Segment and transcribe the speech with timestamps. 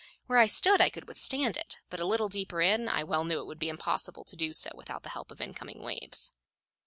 [0.25, 3.39] Where I stood I could withstand it, but a little deeper in I well knew
[3.39, 6.33] it would be impossible to do so without the help of incoming waves.